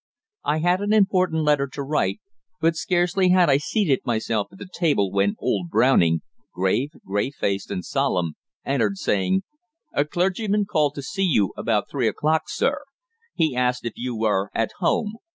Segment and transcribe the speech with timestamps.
[0.43, 2.21] I had an important letter to write,
[2.59, 7.69] but scarcely had I seated myself at the table when old Browning, grave, grey faced
[7.69, 8.33] and solemn,
[8.65, 9.43] entered, saying
[9.93, 12.81] "A clergyman called to see you about three o'clock, sir.
[13.35, 15.17] He asked if you were at home.